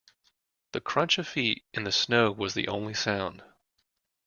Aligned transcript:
The 0.71 0.81
crunch 0.81 1.19
of 1.19 1.27
feet 1.27 1.63
in 1.75 1.83
the 1.83 1.91
snow 1.91 2.31
was 2.31 2.55
the 2.55 2.67
only 2.69 2.95
sound. 2.95 3.43